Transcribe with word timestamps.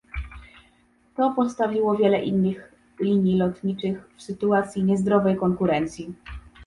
To 1.15 1.33
postawiło 1.35 1.97
wiele 1.97 2.23
innych 2.23 2.71
linii 2.99 3.37
lotniczych 3.37 4.09
w 4.17 4.23
sytuacji 4.23 4.83
niezdrowej 4.83 5.35
konkurencji 5.37 6.13